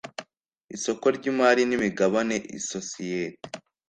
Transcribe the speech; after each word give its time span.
isoko 0.75 1.05
ry 1.15 1.23
imari 1.31 1.61
n 1.65 1.71
imigabane 1.77 2.37
isosiyete 2.59 3.47